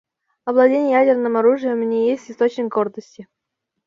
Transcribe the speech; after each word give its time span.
Обладание 0.45 0.93
ядерным 0.93 1.37
оружием 1.37 1.87
не 1.87 2.09
есть 2.09 2.31
источник 2.31 2.73
гордости. 2.73 3.27